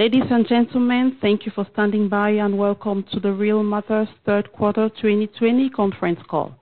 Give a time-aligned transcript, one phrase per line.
[0.00, 4.50] Ladies and gentlemen, thank you for standing by, and welcome to the Real Matters third
[4.50, 6.54] quarter 2020 conference call.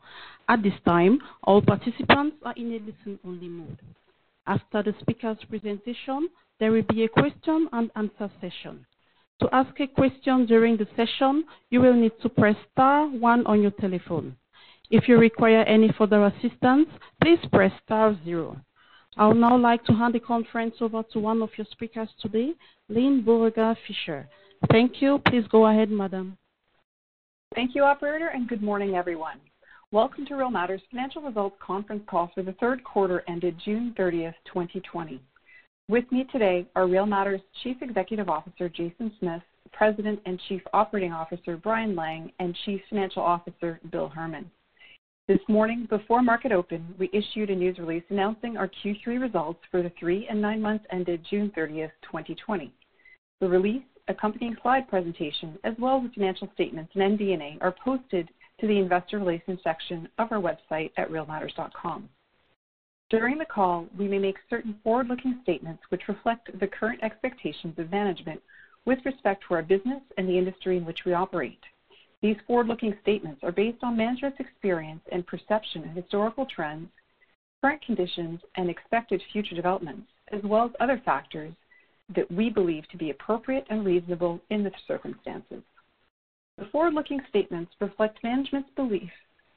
[0.48, 3.78] At this time, all participants are in a listen-only mode.
[4.48, 8.84] After the speaker's presentation, there will be a question and answer session.
[9.41, 13.62] To ask a question during the session, you will need to press star one on
[13.62, 14.34] your telephone.
[14.91, 16.88] If you require any further assistance,
[17.22, 18.56] please press star zero.
[19.18, 22.52] I would now like to hand the conference over to one of your speakers today,
[22.88, 24.28] Lyne Beauregard-Fisher.
[24.70, 25.20] Thank you.
[25.27, 26.38] Please go ahead, madam.
[27.52, 29.41] Thank you, operator, and good morning, everyone.
[29.91, 34.34] Welcome to Real Matters Financial Results conference call for the third quarter ended June 30th,
[34.46, 35.20] 2020.
[35.89, 41.12] With me today are Real Matters Chief Executive Officer, Jason Smith, President and Chief Operating
[41.12, 44.48] Officer, Brian Lang, and Chief Financial Officer, Bill Herman.
[45.28, 49.82] This morning, before market open, we issued a news release announcing our Q3 results for
[49.82, 52.72] the three and nine months ended June 30th, 2020.
[53.42, 58.30] The release, accompanying slide presentation, as well as the financial statements and MD&A are posted
[58.58, 62.08] to the investor relations section of our website at realmatters.com.
[63.10, 67.90] During the call, we may make certain forward-looking statements which reflect the current expectations of
[67.90, 68.40] management
[68.86, 71.60] with respect to our business and the industry in which we operate.
[72.20, 76.88] These forward-looking statements are based on management's experience and perception of historical trends,
[77.62, 81.52] current conditions, and expected future developments, as well as other factors
[82.14, 85.62] that we believe to be appropriate and reasonable in the circumstances.
[86.56, 89.11] The forward-looking statements reflect management's belief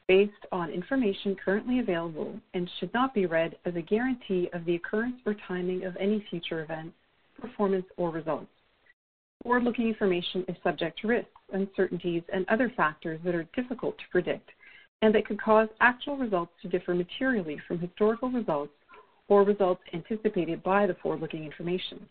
[0.08, 4.76] based on information currently available and should not be read as a guarantee of the
[4.76, 6.94] occurrence or timing of any future events,
[7.40, 8.52] performance, or results.
[9.44, 14.50] Forward-looking information is subject to risks, uncertainties, and other factors that are difficult to predict
[15.02, 18.74] and that could cause actual results to differ materially from historical results
[19.28, 22.08] or results anticipated by the forward-looking information.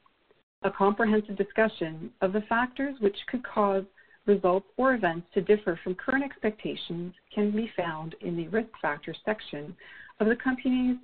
[0.63, 3.85] A comprehensive discussion of the factors which could cause
[4.27, 9.19] results or events to differ from current expectations can be found in the Risk Factors
[9.25, 9.75] section
[10.19, 10.97] of the company's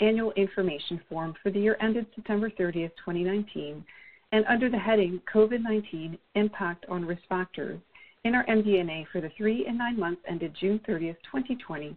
[0.00, 3.84] annual information form for the year ended September 30th, 2019,
[4.34, 7.78] and under the heading COVID-19 Impact on Risk Factors
[8.24, 11.96] in our MD&A for the three and nine months ended June 30th, 2020,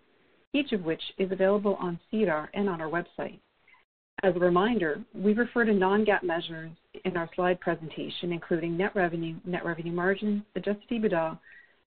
[0.54, 3.40] each of which is available on SEDAR and on our website.
[4.22, 6.70] As a reminder, we refer to non-GAAP measures
[7.06, 11.40] in our slide presentation, including net revenue, net revenue margin, adjusted EBITDA,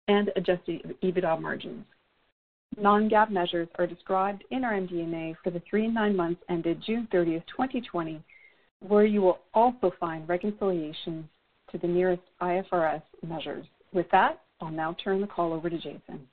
[0.07, 1.83] and adjusted EBITDA margins.
[2.79, 7.05] Non-GAAP measures are described in our MD&A for the three and nine months ended June
[7.11, 8.23] 30th, 2020,
[8.79, 11.25] where you will also find reconciliations
[11.71, 13.65] to the nearest IFRS measures.
[13.93, 16.27] With that, I'll now turn the call over to Jason.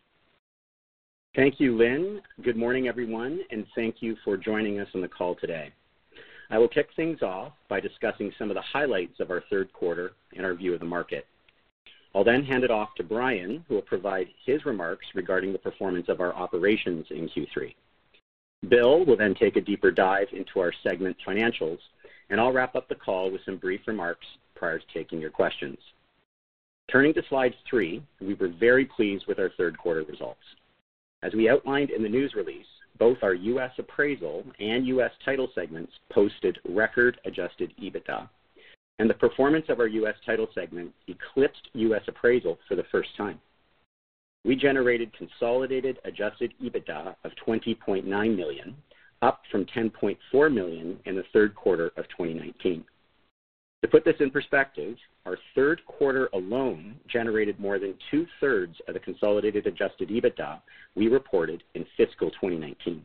[1.34, 2.20] Thank you, Lyne.
[2.42, 5.72] Good morning, everyone, and thank you for joining us on the call today.
[6.50, 10.12] I will kick things off by discussing some of the highlights of our third quarter
[10.36, 11.26] and our view of the market.
[12.14, 16.08] I'll then hand it off to Brian, who will provide his remarks regarding the performance
[16.08, 17.74] of our operations in Q3.
[18.68, 21.78] Bill will then take a deeper dive into our segment financials,
[22.30, 25.78] and I'll wrap up the call with some brief remarks prior to taking your questions.
[26.90, 30.40] Turning to slide three, we were very pleased with our third quarter results.
[31.22, 32.66] As we outlined in the news release,
[32.98, 33.72] both our U.S.
[33.78, 35.10] Appraisal and U.S.
[35.24, 38.28] Title segments posted record adjusted EBITDA,
[38.98, 40.14] and the performance of our U.S.
[40.24, 42.02] Title segment eclipsed U.S.
[42.06, 43.40] Appraisal for the first time.
[44.44, 48.04] We generated consolidated adjusted EBITDA of $20.9
[48.36, 48.76] million,
[49.24, 52.84] up from 10.4 million in the third quarter of 2019.
[53.82, 54.96] To put this in perspective,
[55.26, 60.60] our third quarter alone generated more than two-thirds of the consolidated adjusted EBITDA
[60.94, 63.02] we reported in fiscal 2019.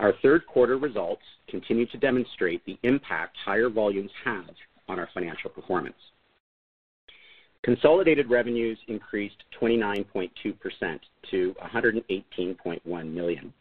[0.00, 4.50] Our third quarter results continue to demonstrate the impact higher volumes have
[4.88, 5.94] on our financial performance.
[7.62, 10.30] Consolidated revenues increased 29.2%
[11.30, 13.52] to $118.1 million,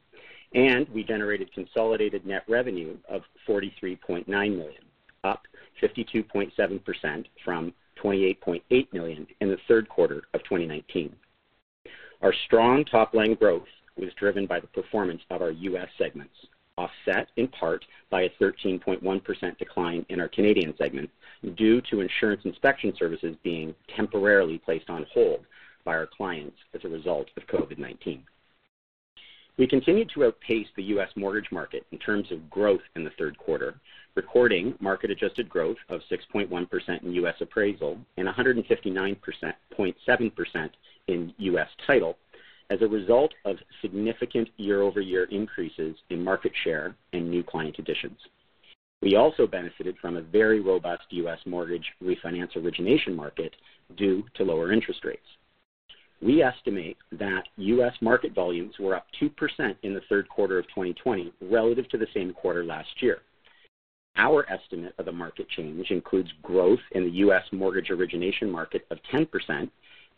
[0.53, 4.83] and we generated consolidated net revenue of 43.9 million,
[5.23, 5.43] up
[5.81, 11.15] 52.7% from 28.8 million in the third quarter of 2019.
[12.21, 13.67] Our strong top-line growth
[13.97, 15.87] was driven by the performance of our U.S.
[15.97, 16.33] segments,
[16.77, 21.09] offset in part by a 13.1% decline in our Canadian segment
[21.55, 25.45] due to insurance inspection services being temporarily placed on hold
[25.83, 28.21] by our clients as a result of COVID-19.
[29.61, 31.09] We continued to outpace the U.S.
[31.15, 33.75] mortgage market in terms of growth in the third quarter,
[34.15, 37.35] recording market-adjusted growth of 6.1% in U.S.
[37.39, 40.69] appraisal and 159.7%
[41.09, 41.67] in U.S.
[41.85, 42.17] title
[42.71, 48.17] as a result of significant year-over-year increases in market share and new client additions.
[49.03, 51.37] We also benefited from a very robust U.S.
[51.45, 53.55] mortgage refinance origination market
[53.95, 55.27] due to lower interest rates.
[56.21, 57.93] We estimate that U.S.
[57.99, 62.31] market volumes were up 2% in the third quarter of 2020 relative to the same
[62.31, 63.21] quarter last year.
[64.17, 67.43] Our estimate of the market change includes growth in the U.S.
[67.51, 69.69] mortgage origination market of 10%,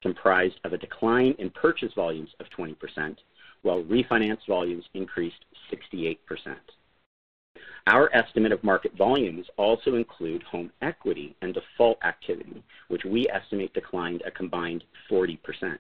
[0.01, 3.15] comprised of a decline in purchase volumes of 20%,
[3.61, 6.17] while refinance volumes increased 68%.
[7.88, 13.73] Our estimate of market volumes also include home equity and default activity, which we estimate
[13.73, 15.77] declined a combined 40%.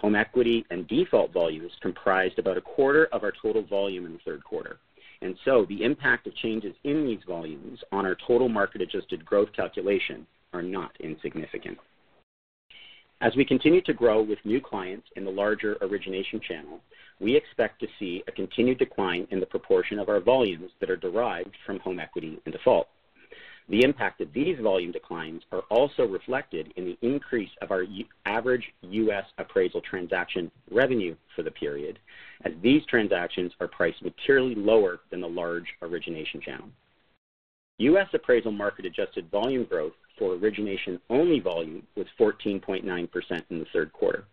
[0.00, 4.20] Home equity and default volumes comprised about a quarter of our total volume in the
[4.24, 4.78] third quarter,
[5.22, 10.24] and so the impact of changes in these volumes on our total market-adjusted growth calculation
[10.52, 11.78] are not insignificant.
[13.20, 16.80] As we continue to grow with new clients in the larger origination channel,
[17.18, 20.96] we expect to see a continued decline in the proportion of our volumes that are
[20.96, 22.86] derived from home equity and default.
[23.68, 27.84] The impact of these volume declines are also reflected in the increase of our
[28.24, 29.26] average U.S.
[29.36, 31.98] appraisal transaction revenue for the period,
[32.44, 36.68] as these transactions are priced materially lower than the large origination channel.
[37.80, 38.08] U.S.
[38.14, 44.24] appraisal market-adjusted volume growth for origination-only volume was 14.9% in the third quarter,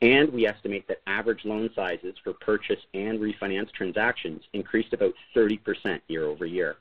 [0.00, 6.00] and we estimate that average loan sizes for purchase and refinance transactions increased about 30%
[6.06, 6.76] year-over-year.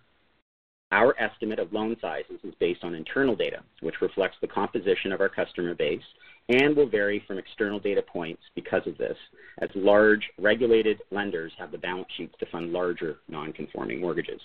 [0.92, 5.20] Our estimate of loan sizes is based on internal data, which reflects the composition of
[5.20, 6.04] our customer base
[6.48, 9.18] and will vary from external data points because of this,
[9.58, 14.40] as large regulated lenders have the balance sheets to fund larger non-conforming mortgages.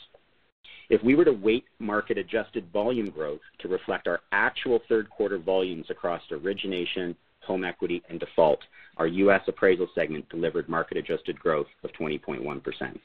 [0.91, 5.87] If we were to weight market-adjusted volume growth to reflect our actual third quarter volumes
[5.91, 7.15] across origination,
[7.47, 8.59] home equity, and default,
[8.97, 9.43] our U.S.
[9.47, 12.99] appraisal segment delivered market-adjusted growth of 20.1%.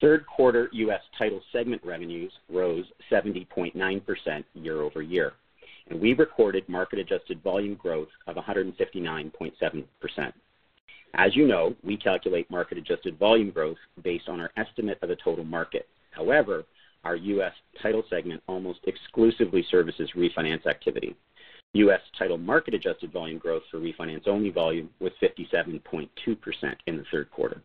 [0.00, 1.00] Third quarter U.S.
[1.18, 5.32] title segment revenues rose 70.9% year-over-year,
[5.88, 10.32] and we recorded market-adjusted volume growth of 159.7%.
[11.14, 15.44] As you know, we calculate market-adjusted volume growth based on our estimate of the total
[15.44, 15.88] market.
[16.12, 16.64] However,
[17.02, 17.52] our U.S.
[17.82, 21.16] title segment almost exclusively services refinance activity.
[21.72, 22.00] U.S.
[22.16, 26.08] title market-adjusted volume growth for refinance-only volume was 57.2%
[26.86, 27.62] in the third quarter.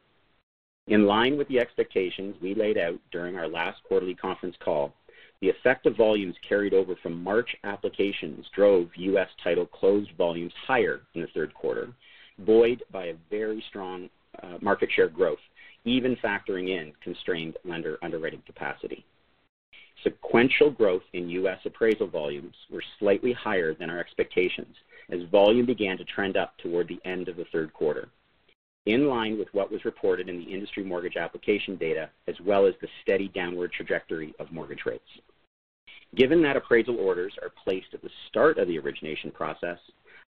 [0.88, 4.94] In line with the expectations we laid out during our last quarterly conference call,
[5.40, 9.30] the effect of volumes carried over from March applications drove U.S.
[9.42, 11.94] title closed volumes higher in the third quarter,
[12.40, 14.10] buoyed by a very strong
[14.42, 15.40] uh, market share growth,
[15.86, 19.06] even factoring in constrained lender underwriting capacity.
[20.04, 21.60] Sequential growth in U.S.
[21.66, 24.76] appraisal volumes were slightly higher than our expectations
[25.10, 28.10] as volume began to trend up toward the end of the third quarter
[28.86, 32.74] in line with what was reported in the industry mortgage application data, as well as
[32.82, 35.04] the steady downward trajectory of mortgage rates.
[36.16, 39.80] Given that appraisal orders are placed at the start of the origination process,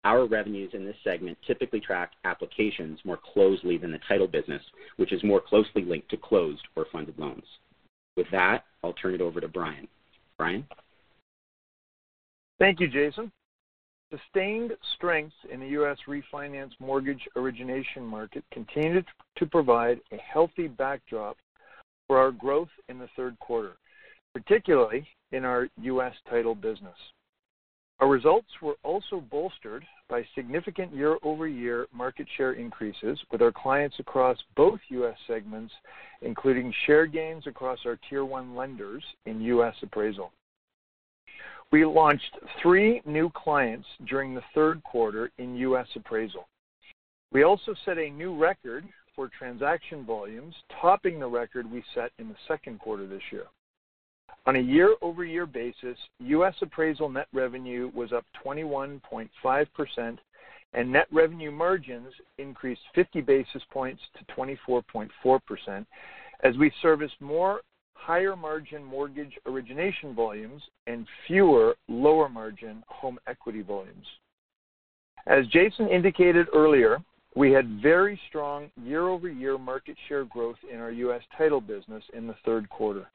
[0.03, 4.61] our revenues in this segment typically track applications more closely than the title business,
[4.97, 7.45] which is more closely linked to closed or funded loans.
[8.15, 9.87] With that, I'll turn it over to Brian.
[10.37, 10.65] Brian?
[12.59, 13.31] Thank you, Jason.
[14.15, 15.97] Sustained strength in the U.S.
[16.07, 19.05] refinance mortgage origination market continued
[19.37, 21.37] to provide a healthy backdrop
[22.07, 23.73] for our growth in the third quarter,
[24.33, 26.13] particularly in our U.S.
[26.29, 26.95] title business.
[27.99, 34.37] Our results were also bolstered by significant year-over-year market share increases with our clients across
[34.55, 35.17] both U.S.
[35.27, 35.73] segments,
[36.21, 39.75] including share gains across our Tier 1 lenders in U.S.
[39.81, 40.31] appraisal.
[41.71, 45.87] We launched three new clients during the third quarter in U.S.
[45.95, 46.47] appraisal.
[47.31, 52.29] We also set a new record for transaction volumes, topping the record we set in
[52.29, 53.45] the second quarter this year.
[54.45, 56.53] On a year-over-year basis, U.S.
[56.61, 60.17] appraisal net revenue was up 21.5%,
[60.73, 65.85] and net revenue margins increased 50 basis points to 24.4%
[66.43, 67.61] as we serviced more
[67.95, 74.05] higher-margin mortgage origination volumes and fewer lower-margin home equity volumes.
[75.27, 76.99] As Jason indicated earlier,
[77.35, 81.21] we had very strong year-over-year market share growth in our U.S.
[81.37, 83.07] title business in the third quarter.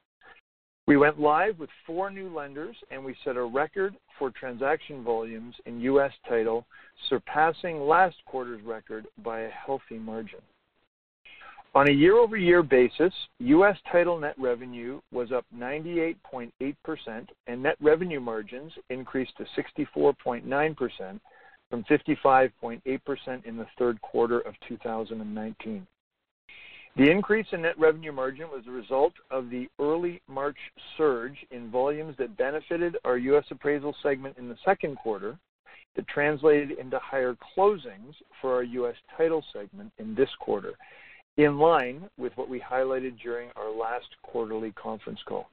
[0.87, 5.55] We went live with four new lenders, and we set a record for transaction volumes
[5.65, 6.11] in U.S.
[6.27, 6.65] Title,
[7.07, 10.39] surpassing last quarter's record by a healthy margin.
[11.73, 13.77] On a year-over-year basis, U.S.
[13.89, 19.45] Title net revenue was up 98.8%, and net revenue margins increased to
[19.95, 21.19] 64.9%
[21.69, 25.87] from 55.8% in the third quarter of 2019.
[26.97, 30.57] The increase in net revenue margin was a result of the early March
[30.97, 33.45] surge in volumes that benefited our U.S.
[33.49, 35.37] Appraisal segment in the second quarter
[35.95, 38.95] that translated into higher closings for our U.S.
[39.15, 40.73] Title segment in this quarter,
[41.37, 45.49] in line with what we highlighted during our last quarterly conference call.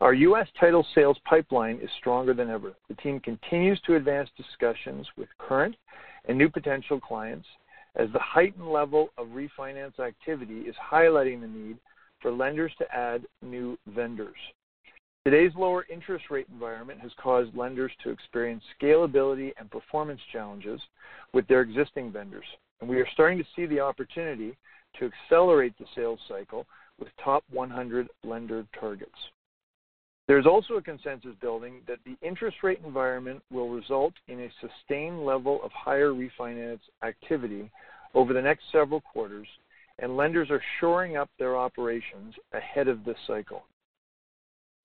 [0.00, 0.46] Our U.S.
[0.60, 2.72] Title sales pipeline is stronger than ever.
[2.88, 5.74] The team continues to advance discussions with current
[6.26, 7.46] and new potential clients
[7.96, 11.78] as the heightened level of refinance activity is highlighting the need
[12.20, 14.36] for lenders to add new vendors.
[15.24, 20.80] Today's lower interest rate environment has caused lenders to experience scalability and performance challenges
[21.34, 22.46] with their existing vendors,
[22.80, 24.56] and we are starting to see the opportunity
[24.98, 26.66] to accelerate the sales cycle
[26.98, 29.12] with top 100 lender targets.
[30.26, 35.24] There's also a consensus building that the interest rate environment will result in a sustained
[35.24, 37.70] level of higher refinance activity
[38.14, 39.48] over the next several quarters,
[39.98, 43.64] and lenders are shoring up their operations ahead of this cycle.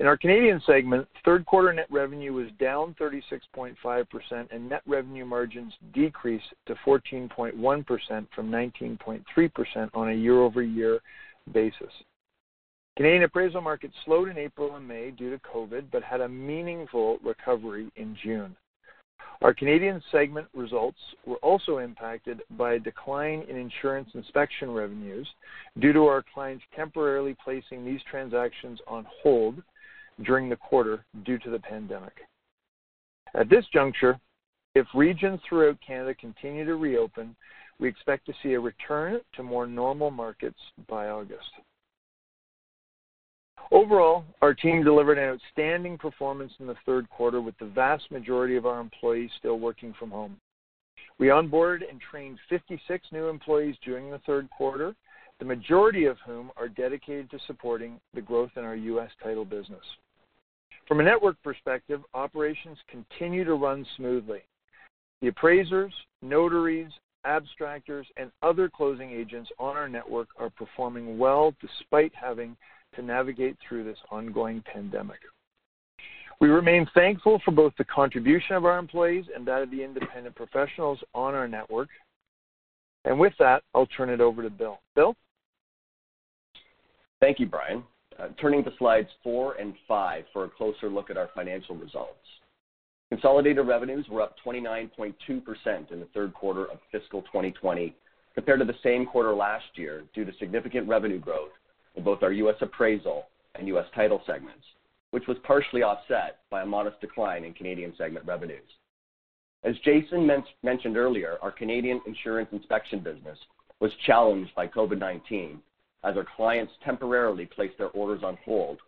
[0.04, 5.72] In our Canadian segment, third quarter net revenue was down 36.5%, and net revenue margins
[5.94, 11.00] decreased to 14.1% from 19.3% on a year-over-year
[11.54, 11.94] basis.
[12.98, 17.18] Canadian appraisal markets slowed in April and May due to COVID, but had a meaningful
[17.24, 18.58] recovery in June.
[19.42, 25.30] Our Canadian segment results were also impacted by a decline in insurance inspection revenues
[25.80, 29.64] due to our clients temporarily placing these transactions on hold
[30.22, 32.14] during the quarter due to the pandemic.
[33.36, 34.20] At this juncture,
[34.76, 37.36] if regions throughout Canada continue to reopen,
[37.80, 41.50] we expect to see a return to more normal markets by August.
[43.72, 48.56] Overall, our team delivered an outstanding performance in the third quarter with the vast majority
[48.56, 50.38] of our employees still working from home.
[51.18, 54.96] We onboarded and trained 56 new employees during the third quarter,
[55.40, 59.10] the majority of whom are dedicated to supporting the growth in our U.S.
[59.22, 59.84] Title business.
[60.88, 64.42] From a network perspective, operations continue to run smoothly.
[65.22, 66.92] The appraisers, notaries,
[67.26, 72.58] abstractors, and other closing agents on our network are performing well despite having
[72.96, 75.20] to navigate through this ongoing pandemic.
[76.42, 80.36] We remain thankful for both the contribution of our employees and that of the independent
[80.36, 81.90] professionals on our network.
[83.06, 84.80] And With that, I'll turn it over to Bill.
[84.96, 85.16] Bill?
[87.22, 87.84] Thank you, Brian.
[88.20, 92.18] Uh, turning to slides four and five for a closer look at our financial results.
[93.10, 97.96] Consolidated revenues were up 29.2% in the third quarter of fiscal 2020
[98.36, 101.52] compared to the same quarter last year due to significant revenue growth
[101.96, 102.56] in both our U.S.
[102.62, 103.86] Appraisal and U.S.
[103.94, 104.66] Title segments,
[105.12, 108.68] which was partially offset by a modest decline in Canadian segment revenues.
[109.64, 110.30] As Jason
[110.64, 113.38] mentioned earlier, our Canadian insurance inspection business
[113.80, 115.58] was challenged by COVID-19
[116.04, 118.80] as our clients temporarily placed their orders on hold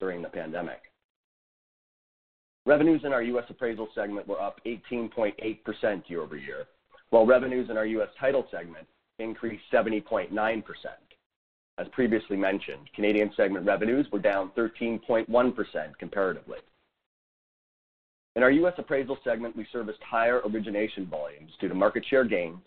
[0.00, 0.80] during the pandemic.
[2.66, 3.44] Revenues in our U.S.
[3.50, 6.66] Appraisal segment were up 18.8% year-over-year,
[7.10, 8.08] while revenues in our U.S.
[8.18, 8.86] Title segment
[9.18, 10.62] increased 70.9%.
[11.76, 15.26] As previously mentioned, Canadian segment revenues were down 13.1%
[15.98, 16.58] comparatively.
[18.36, 18.74] In our U.S.
[18.78, 22.62] Appraisal segment, we serviced higher origination volumes due to market share gains,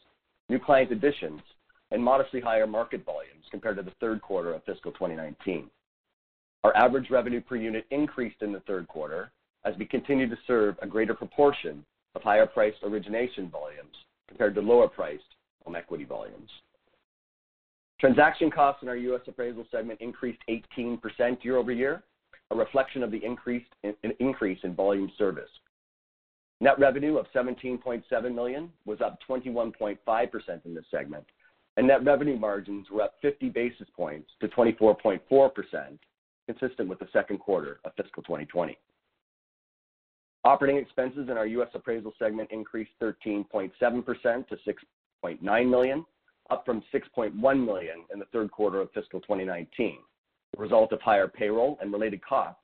[0.50, 1.42] new client additions,
[1.92, 5.70] and modestly higher market volumes compared to the third quarter of fiscal 2019.
[6.64, 9.32] Our average revenue per unit increased in the third quarter
[9.64, 13.96] as we continued to serve a greater proportion of higher-priced origination volumes
[14.28, 15.24] compared to lower-priced
[15.64, 16.50] home equity volumes.
[18.00, 19.22] Transaction costs in our U.S.
[19.28, 21.00] Appraisal segment increased 18%
[21.44, 22.04] year-over-year,
[22.52, 25.50] a reflection of the increase in volume service.
[26.60, 29.98] Net revenue of 17.7 million was up 21.5%
[30.66, 31.26] in this segment,
[31.78, 35.20] and net revenue margins were up 50 basis points to 24.4%,
[36.48, 38.78] consistent with the second quarter of fiscal 2020.
[40.44, 41.70] Operating expenses in our U.S.
[41.74, 43.72] Appraisal segment increased 13.7%
[44.48, 44.58] to
[45.24, 46.06] 6.9 million,
[46.50, 47.34] up from 6.1
[47.66, 49.98] million in the third quarter of fiscal 2019,
[50.56, 52.62] the result of higher payroll and related costs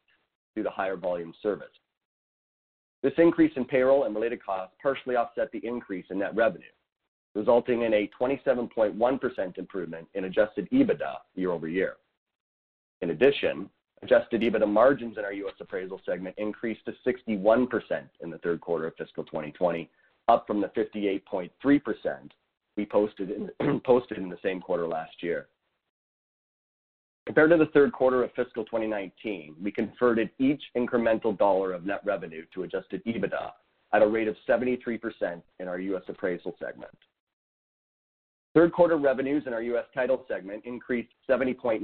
[0.56, 1.68] due to higher volume service.
[3.04, 6.64] This increase in payroll and related costs partially offset the increase in net revenue,
[7.36, 11.96] resulting in a 27.1% improvement in adjusted EBITDA year-over-year.
[13.02, 13.70] In addition,
[14.04, 15.54] Adjusted EBITDA margins in our U.S.
[15.62, 17.70] Appraisal segment increased to 61%
[18.20, 19.90] in the third quarter of fiscal 2020,
[20.28, 21.50] up from the 58.3%
[22.76, 23.30] we posted
[24.18, 25.48] in the same quarter last year.
[27.26, 32.02] Compared to the third quarter of fiscal 2019, we converted each incremental dollar of net
[32.04, 33.52] revenue to adjusted EBITDA
[33.94, 36.04] at a rate of 73% in our U.S.
[36.10, 36.98] Appraisal segment.
[38.54, 39.86] Third quarter revenues in our U.S.
[39.96, 41.82] Title segment increased 70.9%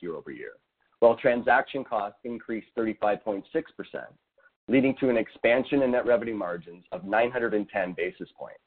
[0.00, 0.52] year-over-year,
[0.98, 3.42] while transaction costs increased 35.6%,
[4.66, 8.58] leading to an expansion in net revenue margins of 910 basis points.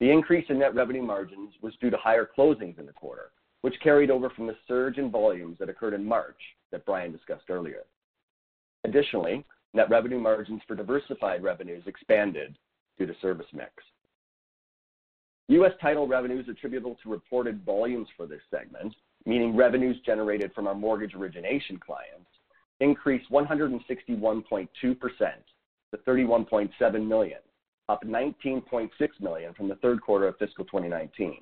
[0.00, 3.30] The increase in net revenue margins was due to higher closings in the quarter,
[3.62, 6.40] which carried over from the surge in volumes that occurred in March
[6.70, 7.82] that Brian discussed earlier.
[8.84, 12.56] Additionally, net revenue margins for diversified revenues expanded
[12.96, 13.72] due to service mix.
[15.48, 15.72] U.S.
[15.80, 21.14] Title revenues attributable to reported volumes for this segment, meaning revenues generated from our mortgage
[21.14, 22.28] origination clients,
[22.80, 24.98] increased 161.2% to
[26.06, 27.38] 31.7 million,
[27.88, 28.90] up 19.6
[29.20, 31.38] million from the third quarter of fiscal 2019.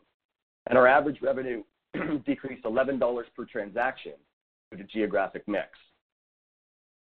[0.69, 1.65] and Our average revenue
[2.27, 4.13] decreased $11 per transaction
[4.71, 5.71] due to geographic mix.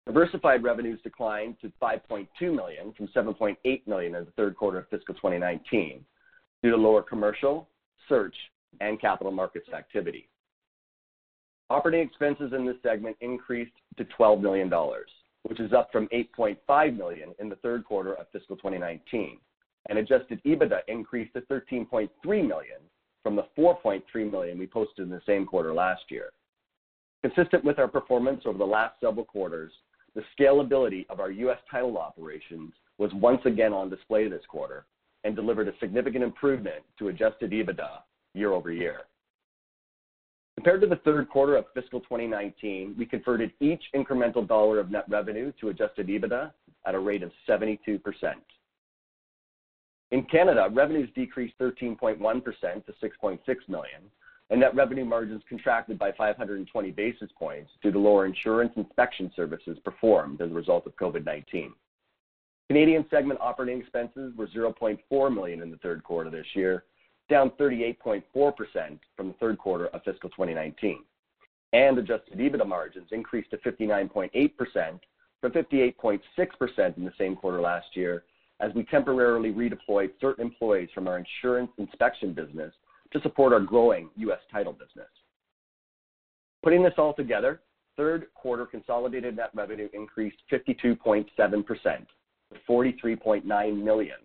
[0.06, 5.16] Diversified revenues declined to 5.2 million from 7.8 million in the third quarter of fiscal
[5.16, 6.06] 2019
[6.64, 7.68] due to lower commercial,
[8.08, 8.36] search,
[8.80, 10.28] and capital markets activity.
[11.70, 14.72] Operating expenses in this segment increased to $12 million,
[15.44, 19.38] which is up from 8.5 million in the third quarter of fiscal 2019,
[19.90, 22.80] and adjusted EBITDA increased to 13.3 million
[23.24, 26.32] from the 4.3 million we posted in the same quarter last year.
[27.24, 29.72] Consistent with our performance over the last several quarters,
[30.16, 31.60] the scalability of our U.S.
[31.70, 34.86] Title operations was once again on display this quarter
[35.24, 38.00] and delivered a significant improvement to adjusted EBITDA
[38.34, 39.02] year-over-year.
[40.56, 45.06] Compared to the third quarter of fiscal 2019, we converted each incremental dollar of net
[45.08, 46.52] revenue to adjusted EBITDA
[46.86, 48.00] at a rate of 72%.
[50.12, 52.44] In Canada, revenues decreased 13.1%
[52.86, 54.02] to 6.6 million,
[54.50, 59.80] and net revenue margins contracted by 520 basis points due to lower insurance inspection services
[59.86, 61.70] performed as a result of COVID-19.
[62.72, 66.86] Canadian segment operating expenses were 0.4 million in the third quarter this year,
[67.30, 68.24] down 38.4%
[69.18, 71.04] from the third quarter of fiscal 2019.
[71.74, 75.00] And Adjusted EBITDA margins increased to 59.8%
[75.42, 78.24] from 58.6% in the same quarter last year,
[78.62, 82.74] as we temporarily redeployed certain employees from our insurance inspection business
[83.12, 84.40] to support our growing U.S.
[84.50, 85.10] Title business.
[86.64, 87.60] Putting this all together,
[87.98, 91.26] third quarter consolidated net revenue increased 52.7%
[92.54, 94.18] to 43.9 million,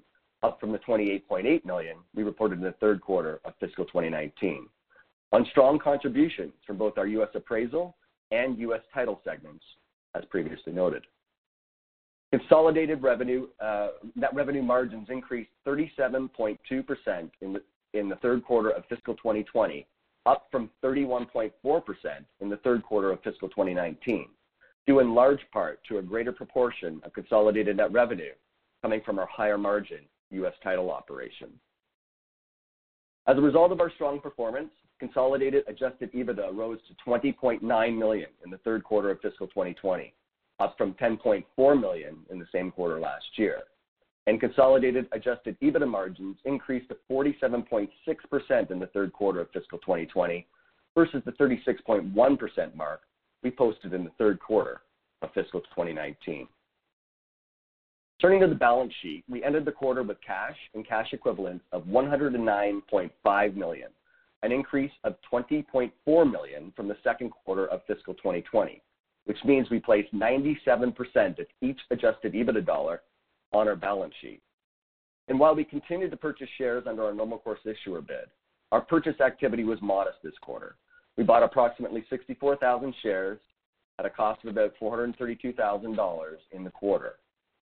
[0.43, 4.67] up from the 28.8 million we reported in the third quarter of fiscal 2019,
[5.33, 7.29] on strong contributions from both our U.S.
[7.35, 7.97] Appraisal
[8.31, 8.81] and U.S.
[8.93, 9.65] Title segments,
[10.15, 11.05] as previously noted.
[12.33, 16.59] Consolidated revenue, uh, net revenue margins increased 37.2%
[17.41, 19.87] in the third quarter of fiscal 2020,
[20.27, 21.51] up from 31.4%
[22.41, 24.27] in the third quarter of fiscal 2019,
[24.87, 28.33] due in large part to a greater proportion of consolidated net revenue
[28.83, 30.55] coming from our higher margin U.S.
[30.63, 31.49] Title operation.
[33.27, 34.71] As a result of our strong performance,
[35.01, 40.15] consolidated adjusted EBITDA rose to 20.9 million in the third quarter of fiscal 2020,
[40.61, 43.63] up from 10.4 million in the same quarter last year.
[44.29, 50.47] And consolidated adjusted EBITDA margins increased to 47.6% in the third quarter of fiscal 2020
[50.95, 53.03] versus the 36.1% mark
[53.43, 54.83] we posted in the third quarter
[55.23, 56.49] of fiscal 2019.
[58.21, 61.85] Turning to the balance sheet, we ended the quarter with cash and cash equivalents of
[61.85, 63.89] 109.5 million,
[64.43, 68.81] an increase of 20.4 million from the second quarter of fiscal 2020,
[69.27, 73.03] which means we placed 97% of each adjusted EBITDA dollar
[73.53, 74.41] on our balance sheet.
[75.29, 78.31] And While we continued to purchase shares under our normal course issuer bid,
[78.73, 80.77] our purchase activity was modest this quarter.
[81.17, 83.39] We bought approximately 64,000 shares
[83.99, 87.15] at a cost of about 432,000 dollars in the quarter.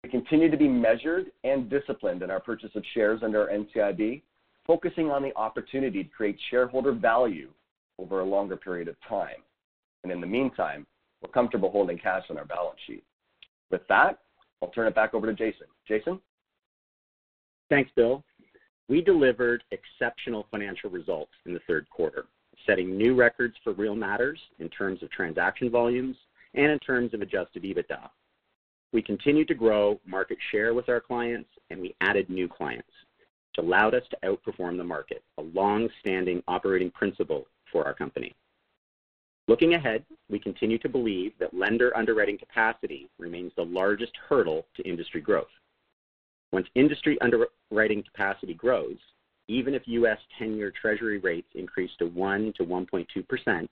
[0.02, 4.22] We continue to be measured and disciplined in our purchase of shares under our NCIB,
[4.66, 7.50] focusing on the opportunity to create shareholder value
[7.98, 9.42] over a longer period of time.
[10.02, 10.86] And In the meantime,
[11.20, 13.02] we're comfortable holding cash on our balance sheet.
[13.70, 14.18] With that,
[14.62, 15.66] I'll turn it back over to Jason.
[15.86, 16.20] Jason?
[17.68, 18.22] Thanks, Bill.
[18.88, 22.26] We delivered exceptional financial results in the third quarter,
[22.64, 26.16] setting new records for Real Matters in terms of transaction volumes
[26.54, 28.08] and in terms of adjusted EBITDA.
[28.92, 32.88] We continued to grow market share with our clients, and we added new clients,
[33.18, 38.34] which allowed us to outperform the market, a long-standing operating principle for our company.
[39.48, 44.88] Looking ahead, we continue to believe that lender underwriting capacity remains the largest hurdle to
[44.88, 45.46] industry growth.
[46.52, 48.96] Once industry underwriting capacity grows,
[49.48, 50.18] even if U.S.
[50.40, 53.68] 10-year Treasury rates increase to 1 to 1.2%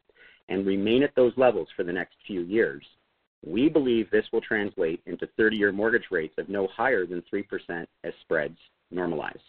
[0.49, 2.85] and remain at those levels for the next few years,
[3.45, 8.13] we believe this will translate into 30-year mortgage rates of no higher than 3% as
[8.23, 8.59] spreads
[8.93, 9.41] normalize.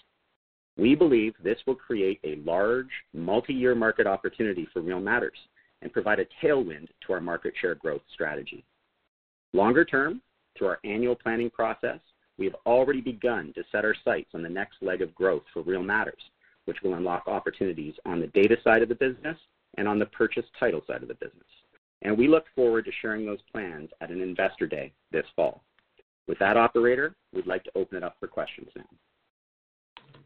[0.77, 5.37] We believe this will create a large, multi-year market opportunity for Real Matters
[5.81, 8.65] and provide a tailwind to our market share growth strategy.
[9.53, 10.21] Longer term,
[10.57, 11.99] through our annual planning process,
[12.37, 15.61] we have already begun to set our sights on the next leg of growth for
[15.61, 16.21] Real Matters,
[16.65, 19.37] which will unlock opportunities on the data side of the business
[19.77, 21.43] and on the purchase title side of the business.
[22.01, 25.63] And we look forward to sharing those plans at an investor day this fall.
[26.27, 28.85] With that, operator, we'd like to open it up for questions now.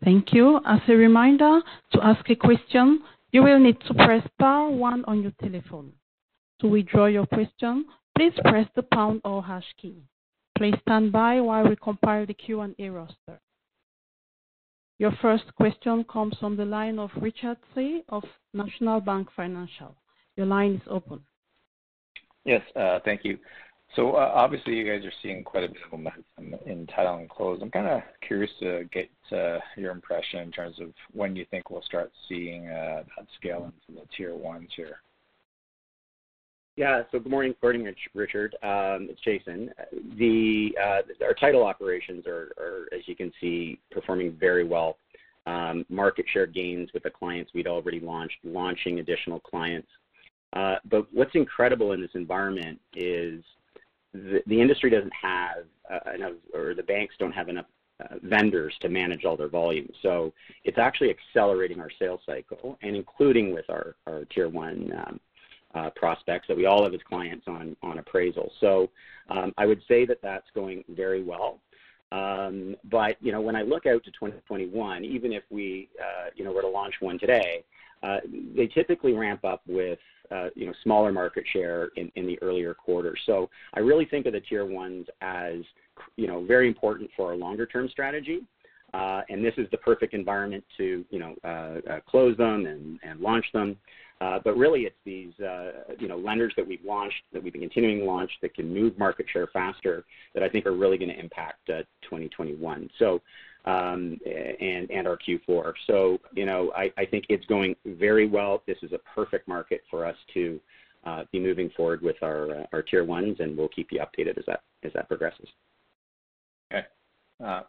[0.03, 0.61] Thank you.
[0.65, 1.61] As a reminder,
[1.93, 5.91] to ask a question, you will need to press star one on your telephone.
[6.61, 7.85] To withdraw your question,
[8.17, 10.01] please press the pound or hash key.
[10.59, 13.39] Please stand by while we compile the Q&A roster.
[14.97, 19.95] Your first question comes from the line of Richard Tse of National Bank Financial.
[20.35, 21.21] Your line is open.
[22.43, 23.37] Yes, uh, thank you.
[23.95, 27.29] So uh, obviously, you guys are seeing quite a bit of momentum in title and
[27.29, 27.59] close.
[27.61, 31.69] I'm kind of curious to get uh, your impression in terms of when you think
[31.69, 33.05] we'll start seeing that
[33.37, 34.97] scale into the tier ones here.
[36.79, 37.01] Yeah.
[37.11, 38.55] So good morning, morning, Richard.
[38.63, 39.69] Um, it's Jason.
[40.17, 44.95] The uh, our title operations are, are, as you can see, performing very well.
[45.45, 49.89] Um, market share gains with the clients we'd already launched, launching additional clients.
[50.53, 53.43] Uh, but what's incredible in this environment is
[54.13, 57.65] the, the industry doesn't have uh, enough, or the banks don't have enough
[57.99, 59.89] uh, vendors to manage all their volume.
[60.01, 60.31] So
[60.63, 65.19] it's actually accelerating our sales cycle, and including with our, our tier one um,
[65.75, 68.51] uh, prospects that we all have as clients on on appraisal.
[68.59, 68.89] So
[69.29, 71.59] um, I would say that that's going very well.
[72.11, 76.43] Um, but you know, when I look out to 2021, even if we uh, you
[76.43, 77.63] know were to launch one today,
[78.01, 78.19] uh,
[78.55, 79.99] they typically ramp up with
[80.31, 83.19] uh, you know smaller market share in, in the earlier quarters.
[83.25, 85.57] So I really think of the tier ones as
[86.15, 88.41] you know very important for our longer term strategy.
[88.91, 92.99] Uh, and this is the perfect environment to you know uh, uh, close them and,
[93.03, 93.77] and launch them.
[94.21, 97.61] Uh, but really, it's these uh, you know lenders that we've launched, that we've been
[97.61, 100.03] continuing to launch, that can move market share faster,
[100.33, 102.89] that I think are really going to impact uh, 2021.
[102.99, 103.21] So
[103.65, 105.73] um, and and our Q4.
[105.87, 108.61] So you know, I, I think it's going very well.
[108.67, 110.59] This is a perfect market for us to
[111.31, 114.61] be moving forward with our our tier ones, and we'll keep you updated as that
[114.83, 115.47] as that progresses.
[116.73, 116.85] Okay.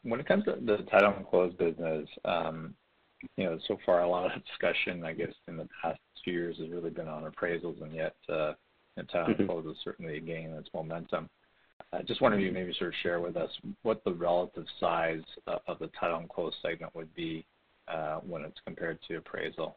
[0.02, 2.74] When it comes to the title and close business, um,
[3.36, 6.56] you know, so far a lot of discussion, I guess, in the past few years
[6.58, 8.52] has really been on appraisals, and yet uh,
[9.10, 9.46] title and mm-hmm.
[9.46, 11.28] close is certainly gaining its momentum.
[11.92, 13.50] I just wonder if you maybe sort of share with us
[13.82, 17.44] what the relative size uh, of the title and close segment would be
[17.88, 19.76] uh, when it's compared to appraisal.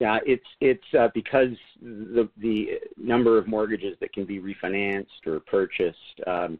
[0.00, 1.50] Yeah, it's it's uh, because
[1.82, 6.58] the the number of mortgages that can be refinanced or purchased um,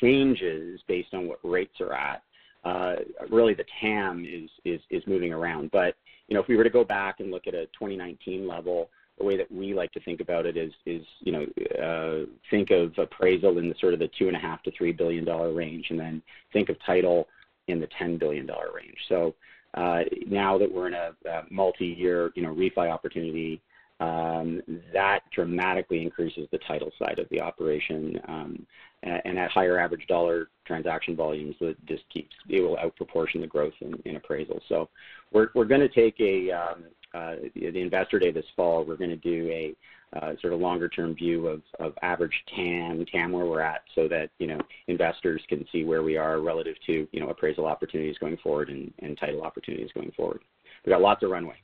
[0.00, 2.22] changes based on what rates are at.
[2.64, 2.96] Uh,
[3.30, 5.70] really, the TAM is is is moving around.
[5.70, 5.96] But
[6.28, 9.24] you know, if we were to go back and look at a 2019 level, the
[9.24, 11.46] way that we like to think about it is, is you know,
[11.82, 14.92] uh, think of appraisal in the sort of the two and a half to three
[14.92, 17.28] billion dollar range, and then think of title
[17.66, 18.96] in the ten billion dollar range.
[19.08, 19.34] So
[19.74, 23.60] uh, now that we're in a, a multi-year, you know, refi opportunity,
[24.00, 28.20] um, that dramatically increases the title side of the operation.
[28.28, 28.66] Um,
[29.02, 33.46] and, and at higher average dollar transaction volumes, it just keeps it will outproportion the
[33.46, 34.60] growth in, in appraisal.
[34.68, 34.88] So
[35.32, 36.84] we're we're going to take a um,
[37.14, 39.74] uh, the investor day this fall, we're going to do a
[40.16, 44.08] uh, sort of longer term view of, of average TAM, TAM where we're at, so
[44.08, 44.58] that you know
[44.88, 48.92] investors can see where we are relative to you know appraisal opportunities going forward and,
[49.00, 50.40] and title opportunities going forward.
[50.84, 51.56] We've got lots of runway.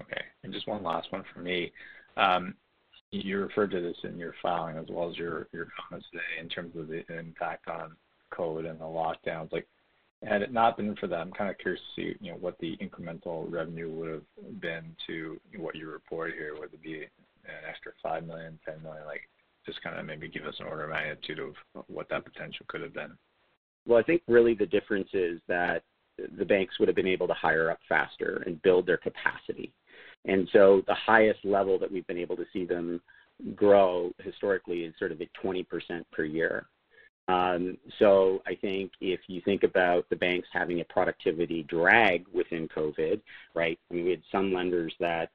[0.00, 1.72] Okay, and just one last one for me.
[2.16, 2.54] Um,
[3.10, 6.48] you referred to this in your filing as well as your your comments today in
[6.48, 7.96] terms of the impact on
[8.32, 9.52] COVID and the lockdowns.
[9.52, 9.66] Like
[10.22, 12.58] had it not been for that, I'm kind of curious to see, you know, what
[12.58, 16.54] the incremental revenue would have been to what you report here.
[16.58, 19.06] Would it be an extra $5 million, $10 million?
[19.06, 19.22] Like,
[19.64, 22.82] just kind of maybe give us an order of magnitude of what that potential could
[22.82, 23.12] have been.
[23.86, 25.82] Well, I think really the difference is that
[26.38, 29.72] the banks would have been able to hire up faster and build their capacity.
[30.24, 33.00] And so the highest level that we've been able to see them
[33.54, 35.66] grow historically is sort of at 20%
[36.12, 36.66] per year.
[37.28, 42.68] Um, so I think if you think about the banks having a productivity drag within
[42.68, 43.20] COVID,
[43.54, 43.78] right?
[43.90, 45.30] I mean, we had some lenders that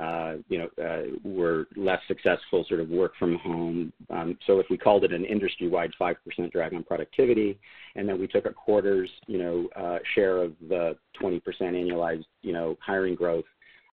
[0.00, 3.92] uh, you know, uh, were less successful sort of work from home.
[4.10, 7.58] Um, so if we called it an industry-wide 5% drag on productivity,
[7.96, 12.52] and then we took a quarter's, you know, uh, share of the 20% annualized, you
[12.52, 13.44] know, hiring growth,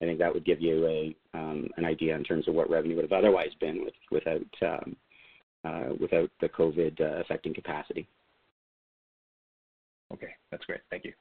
[0.02, 2.96] I think that would give you a um, an idea in terms of what revenue
[2.96, 4.96] would have otherwise been with, without um,
[5.64, 8.08] uh, without the COVID uh, affecting capacity.
[10.12, 10.80] Okay, that's great.
[10.90, 11.12] Thank you.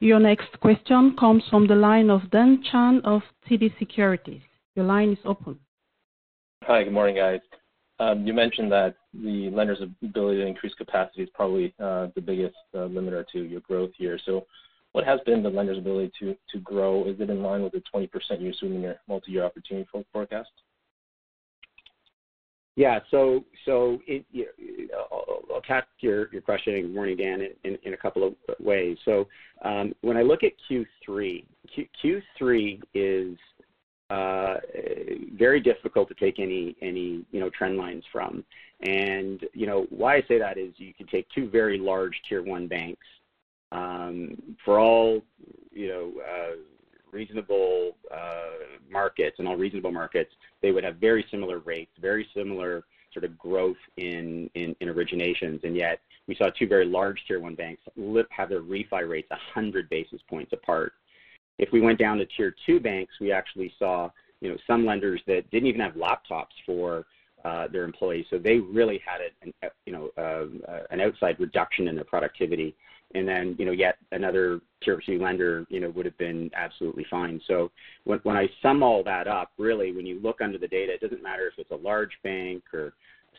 [0.00, 4.42] Your next question comes from the line of Dan Chan of TD Securities.
[4.74, 5.58] Your line is open.
[6.64, 7.40] Hi, good morning, guys.
[7.98, 12.56] Um, you mentioned that the lender's ability to increase capacity is probably uh, the biggest
[12.74, 14.18] uh, limiter to your growth here.
[14.26, 14.44] So,
[14.96, 17.04] what has been the lender's ability to to grow?
[17.04, 18.08] Is it in line with the 20%
[18.40, 20.48] you assume in your multi-year opportunity forecast?
[22.76, 23.00] Yeah.
[23.10, 24.00] So so
[25.12, 28.96] I'll, attack your, your question, good morning, Dan, in, a couple of ways.
[29.04, 29.28] So
[29.62, 31.86] um, when I look at Q3, Q,
[32.40, 33.36] Q3 is
[34.08, 34.54] uh,
[35.36, 38.42] very difficult to take any any you know trend lines from.
[38.80, 42.42] And you know why I say that is you can take two very large tier
[42.42, 43.06] one banks
[43.72, 45.22] um, for all
[45.72, 46.56] you know uh,
[47.12, 52.84] reasonable uh, markets and all reasonable markets, they would have very similar rates, very similar
[53.12, 57.40] sort of growth in, in, in originations, and yet we saw two very large tier
[57.40, 60.92] one banks lip have their refi rates 100 basis points apart.
[61.58, 65.22] If we went down to tier two banks, we actually saw you know some lenders
[65.26, 67.06] that didn't even have laptops for
[67.44, 71.88] uh, their employees, so they really had an, you know uh, uh, an outside reduction
[71.88, 72.76] in their productivity
[73.14, 77.06] and then you know yet another tier two lender you know would have been absolutely
[77.10, 77.40] fine.
[77.46, 77.70] So
[78.04, 81.00] when, when I sum all that up, really when you look under the data, it
[81.00, 82.92] doesn't matter if it's a large bank or a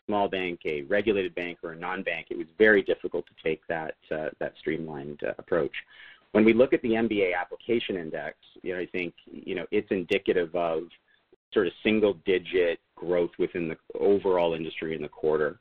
[0.06, 2.28] small bank, a regulated bank or a non-bank.
[2.30, 5.74] It was very difficult to take that uh, that streamlined uh, approach.
[6.32, 9.90] When we look at the MBA application index, you know I think you know it's
[9.90, 10.84] indicative of
[11.52, 15.58] sort of single digit growth within the overall industry in the quarter.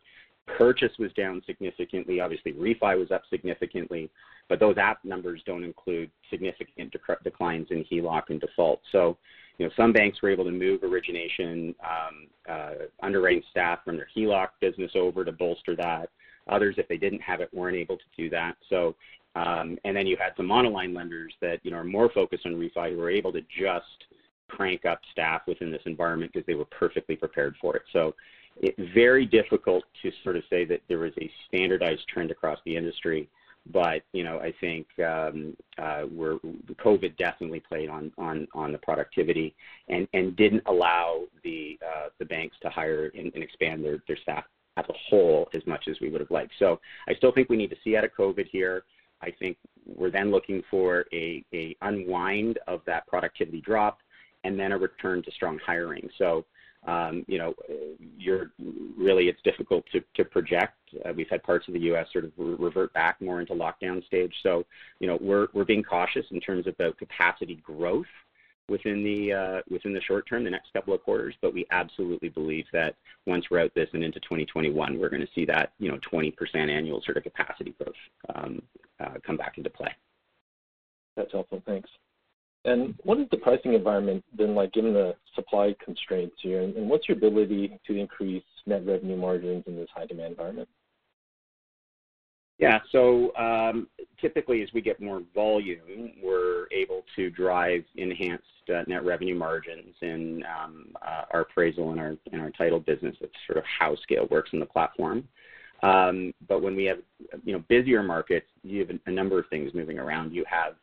[0.57, 2.19] Purchase was down significantly.
[2.21, 4.09] Obviously, refi was up significantly,
[4.47, 8.81] but those app numbers don't include significant declines in HELOC and default.
[8.91, 9.17] So,
[9.57, 14.07] you know, some banks were able to move origination um, uh, underwriting staff from their
[14.15, 16.09] HELOC business over to bolster that.
[16.47, 18.55] Others, if they didn't have it, weren't able to do that.
[18.69, 18.95] So,
[19.35, 22.53] um, and then you had some monoline lenders that you know are more focused on
[22.53, 24.05] refi who were able to just
[24.47, 27.83] crank up staff within this environment because they were perfectly prepared for it.
[27.91, 28.15] So
[28.61, 32.75] it's very difficult to sort of say that there was a standardized trend across the
[32.75, 33.29] industry.
[33.71, 36.37] But you know, I think um, uh, we're,
[36.85, 39.55] COVID definitely played on, on, on the productivity
[39.89, 44.17] and, and didn't allow the uh, the banks to hire and, and expand their, their
[44.17, 44.45] staff
[44.77, 46.53] as a whole as much as we would have liked.
[46.59, 48.83] So I still think we need to see out of COVID here.
[49.21, 53.99] I think we're then looking for a, a unwind of that productivity drop
[54.43, 56.07] and then a return to strong hiring.
[56.17, 56.45] So
[56.87, 57.53] um, you know,
[58.17, 58.51] you're
[58.97, 60.73] really it's difficult to, to project.
[61.05, 62.07] Uh, we've had parts of the U.S.
[62.13, 64.33] sort of revert back more into lockdown stage.
[64.41, 64.65] So,
[64.99, 68.05] you know, we're we're being cautious in terms of the capacity growth
[68.69, 71.35] within the uh, within the short term, the next couple of quarters.
[71.41, 72.95] But we absolutely believe that
[73.25, 76.33] once we're out this and into 2021, we're going to see that you know 20%
[76.55, 77.95] annual sort of capacity growth
[78.33, 78.61] um,
[79.01, 79.93] uh, come back into play.
[81.17, 81.61] That's helpful.
[81.65, 81.89] Thanks.
[82.67, 86.61] And what is the pricing environment been like given the supply constraints here?
[86.61, 90.67] And what's your ability to increase net revenue margins in this high demand environment?
[92.59, 92.79] Yeah.
[92.91, 93.87] So um,
[94.19, 99.95] typically, as we get more volume, we're able to drive enhanced uh, net revenue margins
[100.01, 101.99] in um, uh, our appraisal and
[102.41, 103.15] our title business.
[103.21, 105.25] That's sort of how scale works in the platform.
[105.83, 106.97] Um, but when we have
[107.45, 110.33] you know busier markets, you have a number of things moving around.
[110.33, 110.73] You have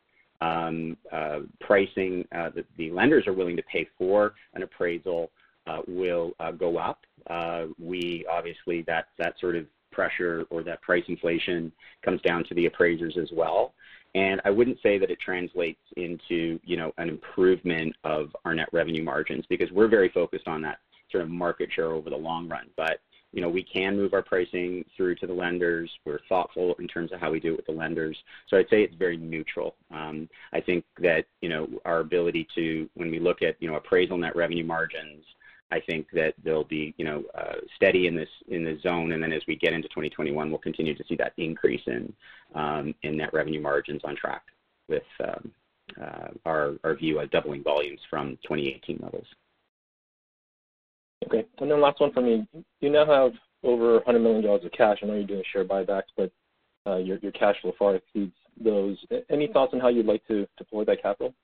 [0.45, 5.31] um, uh, pricing uh, that the lenders are willing to pay for an appraisal
[5.67, 7.01] uh, will uh, go up.
[7.31, 11.73] Uh, we obviously that that sort of pressure or that price inflation
[12.05, 13.73] comes down to the appraisers as well.
[14.15, 18.69] And I wouldn't say that it translates into you know an improvement of our net
[18.73, 20.79] revenue margins because we're very focused on that
[21.11, 22.69] sort of market share over the long run.
[22.77, 23.01] But
[23.35, 25.91] you know, we can move our pricing through to the lenders.
[26.05, 28.17] We're thoughtful in terms of how we do it with the lenders.
[28.49, 29.75] So I'd say it's very neutral.
[29.91, 33.75] Um, I think that, you know, our ability to, when we look at, you know,
[33.75, 35.25] appraisal net revenue margins,
[35.73, 39.21] I think that they'll be, you know, uh, steady in this in the zone, and
[39.21, 42.13] then as we get into 2021, we'll continue to see that increase in
[42.55, 44.43] um, in net revenue margins on track
[44.89, 45.51] with um,
[46.01, 49.27] uh, our our view of doubling volumes from 2018 levels.
[51.27, 51.47] Okay.
[51.59, 52.47] And then last one for me.
[52.81, 53.33] You now have
[53.63, 54.99] over $100 million of cash.
[55.03, 56.31] I know you're doing share buybacks, but
[56.87, 58.97] uh, your, cash flow far exceeds those.
[59.31, 61.35] Any thoughts on how you'd like to deploy that capital?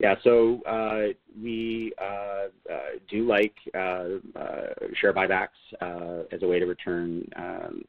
[0.00, 0.14] Yeah.
[0.22, 2.46] So uh, we uh,
[3.10, 5.48] do like share buybacks
[6.32, 7.82] as a way to return um,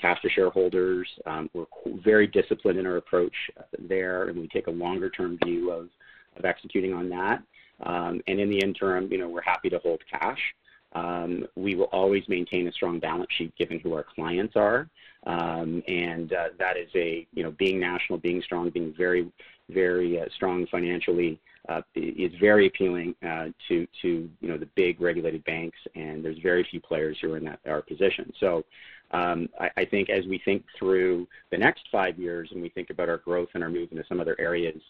[0.00, 1.08] cash to shareholders.
[1.26, 1.66] Um, we're
[2.04, 3.34] very disciplined in our approach
[3.78, 5.88] there, and we take a longer-term view of
[6.44, 7.42] executing on that.
[7.82, 10.40] Um, and in the interim, you know, we're happy to hold cash.
[10.92, 14.88] Um, we will always maintain a strong balance sheet given who our clients are.
[15.26, 19.30] Um, and uh, that is a, you know, being national, being strong, being very,
[19.68, 21.38] very uh, strong financially
[21.68, 25.78] uh, is very appealing uh, to, to, you know, the big regulated banks.
[25.94, 28.32] And there's very few players who are in that our position.
[28.40, 28.64] So
[29.12, 32.90] um, I, I, think as we think through the next five years and we think
[32.90, 34.80] about our growth and our move into some other areas,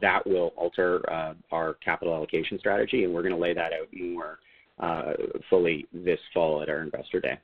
[0.00, 3.04] that will alter uh, our capital allocation strategy.
[3.04, 4.38] And we're going to lay that out more
[4.78, 5.12] uh,
[5.48, 7.38] fully this fall at our Investor Day.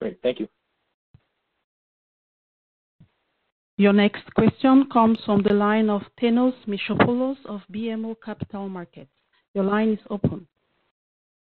[0.00, 0.18] Great.
[0.22, 0.48] Thank you.
[3.76, 9.10] Your next question comes from the line of Thanos Moschopoulos of BMO Capital Markets.
[9.54, 10.48] Your line is open.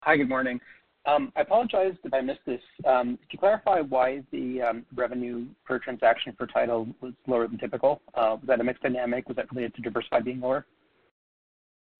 [0.01, 0.61] Hi, good morning.
[1.07, 2.61] Um, I apologize if I missed this.
[2.85, 7.59] Um, could you clarify why the um, revenue per transaction for title was lower than
[7.59, 8.03] typical?
[8.15, 9.29] Uh, was that a mix dynamic?
[9.29, 10.67] Was that related to diversified being lower?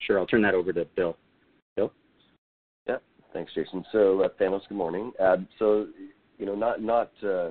[0.01, 0.19] Sure.
[0.19, 1.17] I'll turn that over to Bill.
[1.77, 1.93] Bill?
[2.89, 2.97] Yeah.
[3.33, 3.85] Thanks, Jason.
[3.93, 5.13] So, uh, Thanos, good morning.
[5.21, 5.87] Uh, so,
[6.39, 7.51] you know, not, not, uh,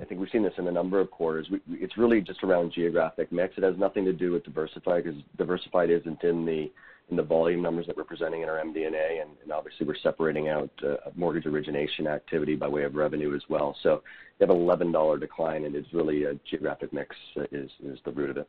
[0.00, 1.46] I think we've seen this in a number of quarters.
[1.48, 3.56] We, it's really just around geographic mix.
[3.56, 6.72] It has nothing to do with diversified because diversified isn't in the
[7.10, 10.70] in the volume numbers that we're presenting in our MD&A, and, obviously we're separating out
[10.82, 13.76] uh, mortgage origination activity by way of revenue as well.
[13.82, 14.02] So
[14.40, 18.12] you have an $11 decline, and it's really a geographic mix uh, is is the
[18.12, 18.48] root of it.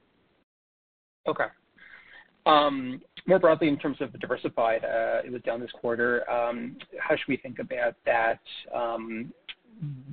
[1.27, 1.45] Okay.
[2.45, 6.29] Um, more broadly, in terms of the diversified, uh, it was down this quarter.
[6.29, 8.39] Um, how should we think about that?
[8.73, 9.33] Um,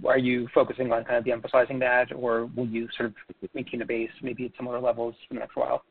[0.06, 3.14] are you focusing on kind of de-emphasizing that, or will you sort of
[3.54, 5.84] maintain a base maybe at similar levels for the next while?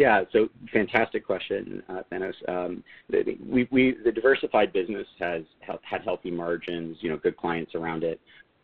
[0.00, 2.32] Yeah, so fantastic question, uh, Thanos.
[2.48, 8.02] Um, we, we, the diversified business has had healthy margins, you know, good clients around
[8.02, 8.18] it,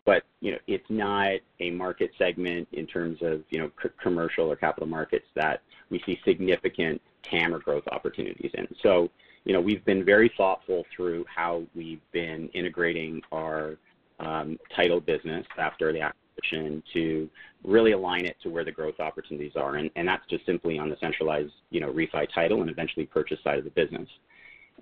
[0.06, 3.70] but you know, it's not a market segment in terms of you know
[4.00, 8.66] commercial or capital markets that we see significant TAM or growth opportunities in.
[8.82, 9.10] So,
[9.44, 13.76] you know, we've been very thoughtful through how we've been integrating our
[14.20, 16.00] um, title business after the
[16.36, 17.28] acquisition to
[17.64, 19.76] really align it to where the growth opportunities are.
[19.76, 23.38] And, and that's just simply on the centralized, you know, refi title and eventually purchase
[23.42, 24.08] side of the business.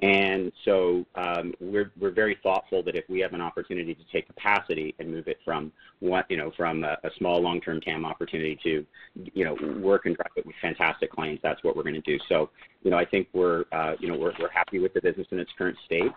[0.02, 4.26] And so um, we're, we're very thoughtful that if we have an opportunity to take
[4.26, 8.58] capacity and move it from what you know from a, a small long-term TAM opportunity
[8.64, 12.00] to you know work and drive it with fantastic clients, that's what we're going to
[12.00, 12.18] do.
[12.28, 12.50] So
[12.82, 15.38] you know I think we're uh, you know we're, we're happy with the business in
[15.38, 16.10] its current state.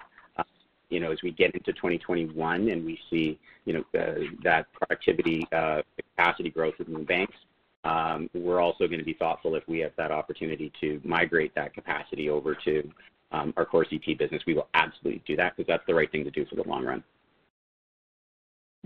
[0.90, 5.48] You know as we get into 2021 and we see you know uh, that productivity
[5.52, 7.36] uh, capacity growth within the banks,
[7.84, 11.74] um, we're also going to be thoughtful if we have that opportunity to migrate that
[11.74, 12.90] capacity over to
[13.32, 16.24] um, our core CP business, we will absolutely do that because that's the right thing
[16.24, 17.04] to do for the long run.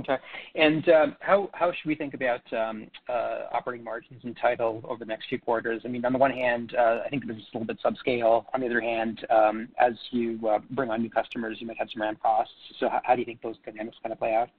[0.01, 0.17] Okay.
[0.55, 4.99] And um, how how should we think about um, uh, operating margins in title over
[4.99, 5.81] the next few quarters?
[5.85, 7.79] I mean, on the one hand, uh, I think the business is a little bit
[7.83, 8.45] subscale.
[8.53, 11.87] On the other hand, um, as you uh, bring on new customers, you might have
[11.93, 12.53] some ramp costs.
[12.79, 14.49] So how, how do you think those dynamics kind of play out?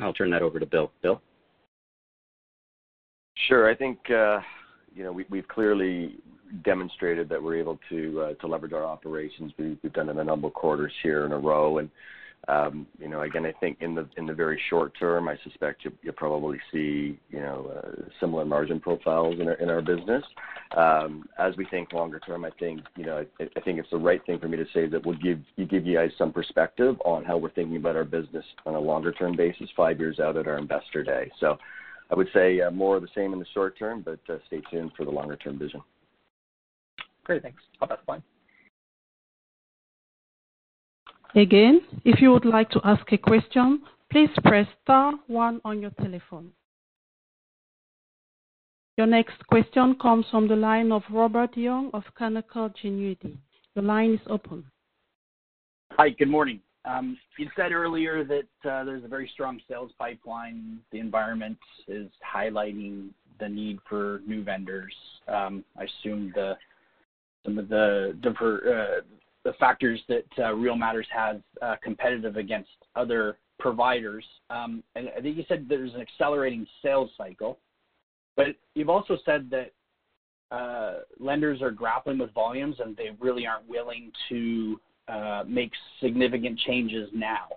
[0.00, 0.90] I'll turn that over to Bill.
[1.02, 1.20] Bill?
[3.48, 3.68] Sure.
[3.68, 4.40] I think, uh,
[4.94, 6.16] you know, we, we've clearly
[6.64, 9.52] demonstrated that we're able to uh, to leverage our operations.
[9.58, 11.90] We, we've done it a number of quarters here in a row, and
[12.48, 15.84] um, you know, again, I think in the in the very short term, I suspect
[15.84, 20.22] you, you'll probably see you know uh, similar margin profiles in our in our business.
[20.76, 23.96] Um, as we think longer term, I think you know I, I think it's the
[23.96, 26.96] right thing for me to say that we'll give you give you guys some perspective
[27.04, 30.36] on how we're thinking about our business on a longer term basis, five years out
[30.36, 31.30] at our investor day.
[31.40, 31.58] So.
[32.10, 34.60] I would say uh, more of the same in the short term, but uh, stay
[34.70, 35.80] tuned for the longer term vision.
[37.24, 37.42] Great.
[37.42, 37.62] Thanks.
[37.80, 38.22] I'll pass the line.
[41.36, 45.90] Again, if you would like to ask a question, please press star one on your
[46.00, 46.52] telephone.
[48.96, 53.36] Your next question comes from the line of Robert Young of Canaccord Genuity.
[53.74, 54.64] The line is open.
[55.92, 56.60] Hi, good morning.
[56.84, 60.78] Um, you said earlier that uh, there's a very strong sales pipeline.
[60.92, 61.58] The environment
[61.88, 63.08] is highlighting
[63.40, 64.94] the need for new vendors.
[65.26, 66.32] Um, I assume
[67.44, 69.00] some of the uh,
[69.44, 74.24] the factors that uh, Real Matters has uh, competitive against other providers.
[74.50, 77.58] Um, and I think you said there's an accelerating sales cycle,
[78.36, 79.72] but you've also said that
[80.50, 86.58] uh, lenders are grappling with volumes and they really aren't willing to uh, make significant
[86.60, 87.48] changes now.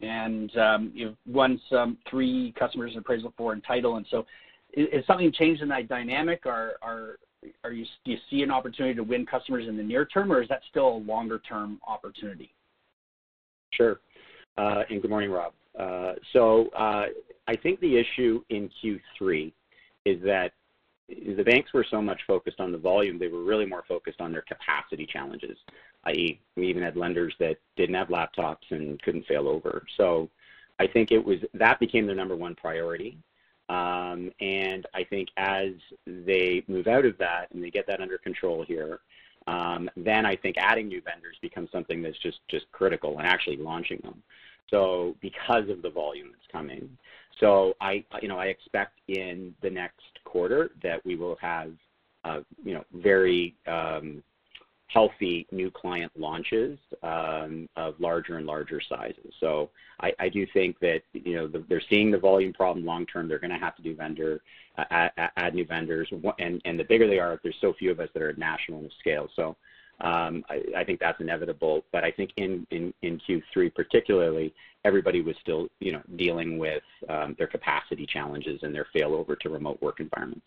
[0.00, 4.24] And um, you've won some three customers in appraisal for and title, and so
[4.72, 6.46] is something changed in that dynamic?
[7.64, 10.48] Or do you see an opportunity to win customers in the near term, or is
[10.48, 12.52] that still a longer-term opportunity?
[13.72, 14.00] Sure.
[14.58, 15.52] Uh, and Good morning, Rob.
[16.32, 19.52] So, I think the issue in Q3
[20.04, 20.52] is that
[21.08, 24.32] the banks were so much focused on the volume, they were really more focused on
[24.32, 25.58] their capacity challenges,
[26.04, 29.84] i.e., we even had lenders that didn't have laptops and couldn't fail over.
[29.96, 30.30] So
[30.78, 33.18] I think it was that became their number one priority.
[33.70, 34.32] Um,
[34.94, 35.70] I think as
[36.06, 38.98] they move out of that and they get that under control here,
[39.46, 43.56] um, then I think adding new vendors becomes something that's just just critical and actually
[43.56, 44.22] launching them
[44.70, 46.96] So because of the volume that's coming.
[47.38, 51.72] So I you know I expect in the next quarter that we will have
[52.64, 54.22] you know very um,
[54.92, 59.32] healthy new client launches um, of larger and larger sizes.
[59.38, 59.70] So
[60.18, 63.28] I do think that you know they're seeing the volume problem long term.
[63.28, 64.40] They're going to have to do vendor,
[64.78, 66.08] uh, add new vendors.
[66.38, 68.88] And and the bigger they are, there's so few of us that are at national
[68.98, 69.28] scale.
[69.36, 69.56] So,
[70.00, 70.44] um,
[70.76, 71.84] I think that's inevitable.
[71.92, 76.82] But I think in in in Q3 particularly, everybody was still you know dealing with
[77.08, 80.46] um, their capacity challenges and their failover to remote work environments.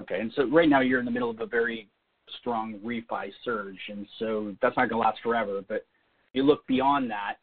[0.00, 0.20] Okay.
[0.20, 1.88] And so right now you're in the middle of a very
[2.40, 5.62] strong refi surge, and so that's not going to last forever.
[5.66, 7.36] But if you look beyond that.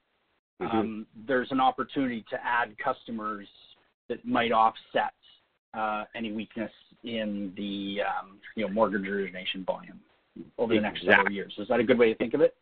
[0.61, 0.75] Mm-hmm.
[0.75, 3.47] Um, there's an opportunity to add customers
[4.09, 5.13] that might offset
[5.73, 6.71] uh, any weakness
[7.03, 9.99] in the um, you know mortgage origination volume
[10.57, 11.53] over the next several years.
[11.57, 12.55] Is that a good way to think of it?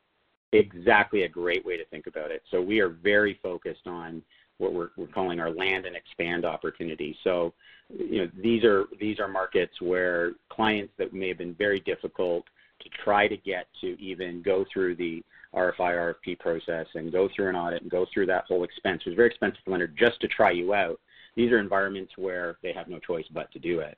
[0.51, 2.43] Exactly a great way to think about it.
[2.51, 4.21] So we are very focused on
[4.57, 7.17] what we're calling our land and expand opportunity.
[7.23, 7.53] So,
[7.89, 12.45] you know, these are these are markets where clients that may have been very difficult
[12.81, 17.49] to try to get to even go through the RFI, RFP process and go through
[17.49, 19.01] an audit and go through that whole expense.
[19.05, 20.99] It was very expensive for lender just to try you out.
[21.35, 23.97] These are environments where they have no choice but to do it.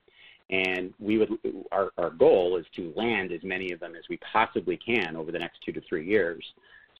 [0.49, 1.29] And we would
[1.71, 5.31] our, our goal is to land as many of them as we possibly can over
[5.31, 6.43] the next two to three years,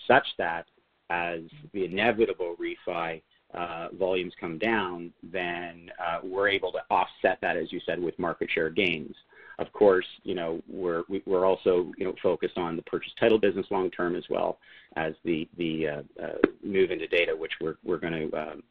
[0.08, 0.66] such that
[1.10, 1.42] as
[1.74, 3.22] the inevitable refi
[3.54, 8.18] Uh, volumes come down, then uh, we're able to offset that, as you said, with
[8.20, 9.16] market share gains.
[9.58, 13.90] Of course, you know, we're also you know, focused on the purchase title business long
[13.90, 14.60] term as well
[14.98, 15.48] as the
[15.88, 16.26] uh,
[16.62, 18.64] move into data, which we're going to um,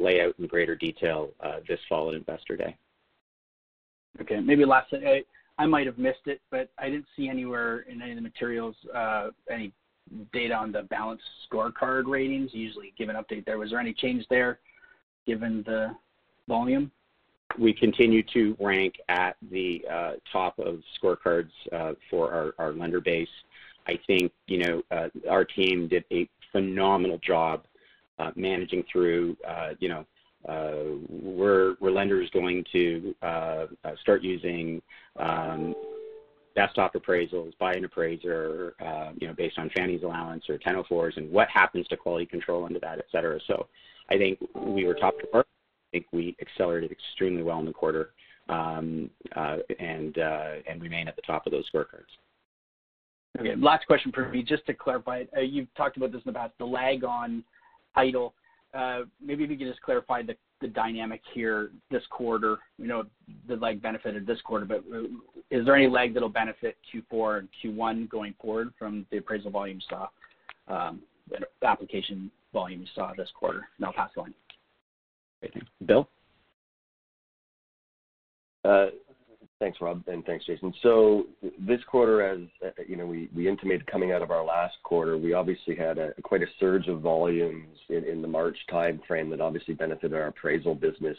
[0.00, 1.30] lay out in greater detail
[1.68, 2.76] this fall at Investor Day.
[4.20, 4.40] Okay.
[4.40, 4.94] Maybe last.
[5.58, 8.76] I might have missed it, but I didn't see anywhere in any of the materials
[9.50, 9.72] any
[10.32, 12.50] data on the balanced scorecard ratings.
[12.52, 13.58] You usually give an update there.
[13.58, 14.58] Was there any change there
[15.26, 15.94] given the
[16.48, 16.90] volume?
[17.58, 23.00] We continue to rank at the uh, top of scorecards uh, for our our lender
[23.00, 23.28] base.
[23.86, 27.64] I think you know, uh, our team did a phenomenal job
[28.18, 29.36] uh, managing through.
[29.78, 30.06] You know,
[31.08, 33.14] where lenders going to
[34.00, 34.82] start using
[35.18, 35.74] um,
[36.56, 41.30] desktop appraisals by an appraiser uh, you know, based on Fannie's allowance or 1004s, and
[41.30, 43.38] what happens to quality control under that, et cetera.
[43.46, 43.68] So
[44.10, 45.48] I think we were top to market.
[45.92, 48.10] I think we accelerated extremely well in the quarter,
[48.48, 52.10] um, uh, and uh, and remain at the top of those scorecards.
[53.38, 53.54] Okay.
[53.54, 55.24] Last question for me, just to clarify.
[55.38, 57.44] You've talked about this in the past, the lag on
[57.94, 58.34] title.
[59.22, 60.36] Maybe if you could just clarify the
[60.68, 62.58] dynamic here this quarter.
[62.78, 63.04] We know
[63.48, 64.84] the lag benefited this quarter, but
[65.50, 69.78] is there any lag that'll benefit Q4 and Q1 going forward from the appraisal volume
[69.78, 70.08] you saw,
[70.68, 73.68] um, the application volume you saw this quarter?
[73.84, 74.34] I'll pass the line.
[75.40, 75.54] Great.
[75.84, 76.08] Bill?
[78.64, 78.86] Uh,
[79.58, 80.72] Thanks, Rob, and thanks, Jason.
[80.82, 81.28] So
[81.58, 82.40] this quarter, as
[82.86, 86.12] you know, we we intimated coming out of our last quarter, we obviously had a,
[86.22, 91.16] quite a surge of volumes in the March timeframe that obviously benefited our appraisal business,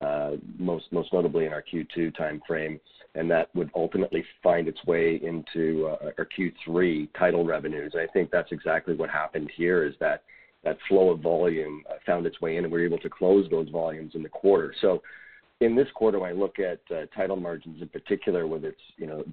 [0.00, 2.80] uh, most most notably in our Q2 timeframe.
[3.14, 7.94] And that would ultimately find its way into our Q3 title revenues.
[7.94, 10.22] I think that's exactly what happened here, is that
[10.88, 14.14] flow of volume found its way in, and we were able to close those volumes
[14.14, 14.74] in the quarter.
[15.60, 19.06] In this quarter, when I look at uh, title margins in particular, with its you
[19.06, 19.24] know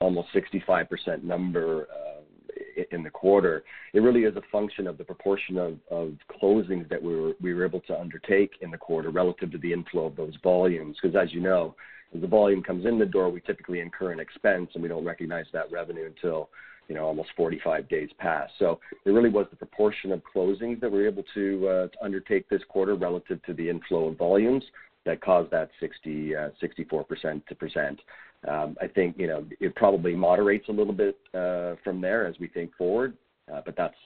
[0.00, 5.56] almost 65% number uh, in the quarter, it really is a function of the proportion
[5.56, 9.50] of of closings that we were we were able to undertake in the quarter relative
[9.52, 10.98] to the inflow of those volumes.
[11.00, 11.74] Because as you know,
[12.14, 15.04] as the volume comes in the door, we typically incur an expense, and we don't
[15.04, 16.50] recognize that revenue until
[16.88, 18.50] you know almost 45 days pass.
[18.58, 22.04] So it really was the proportion of closings that we were able to, uh, to
[22.04, 24.62] undertake this quarter relative to the inflow of volumes
[25.04, 27.46] that caused that 64%.
[27.46, 28.00] To percent.
[28.46, 32.48] Um, I think you know, it probably moderates a little bit from there as we
[32.48, 33.16] think forward.
[33.46, 33.96] But that's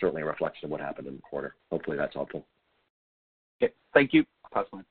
[0.00, 1.54] certainly a reflection of what happened in the quarter.
[1.70, 2.44] Hopefully, that's helpful.
[3.62, 3.72] Okay.
[3.94, 4.24] Thank you.
[4.52, 4.84] Pass the line.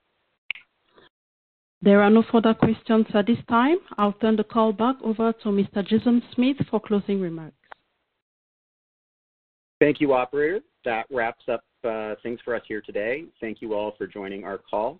[1.82, 3.78] There are no further questions at this time.
[3.98, 5.86] I'll turn the call back over to Mr.
[5.86, 7.56] Jason Smith for closing remarks.
[9.80, 10.62] Thank you, operator.
[10.84, 13.26] That wraps up uh, things for us here today.
[13.40, 15.00] Thank you all for joining our call.